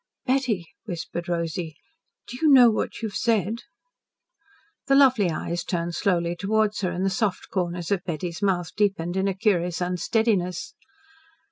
"Betty," 0.25 0.65
whispered 0.85 1.29
Rosy, 1.29 1.75
"do 2.25 2.35
you 2.41 2.47
know 2.49 2.71
what 2.71 3.03
you 3.03 3.09
have 3.09 3.15
said?" 3.15 3.57
The 4.87 4.95
lovely 4.95 5.29
eyes 5.29 5.63
turned 5.63 5.93
slowly 5.93 6.35
towards 6.35 6.81
her, 6.81 6.89
and 6.89 7.05
the 7.05 7.09
soft 7.11 7.51
corners 7.51 7.91
of 7.91 8.03
Betty's 8.03 8.41
mouth 8.41 8.73
deepened 8.75 9.15
in 9.15 9.27
a 9.27 9.35
curious 9.35 9.79
unsteadiness. 9.79 10.73